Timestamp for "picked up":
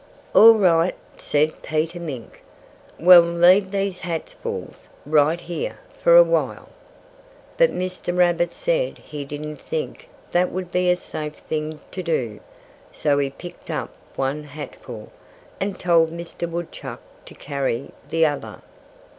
13.29-13.93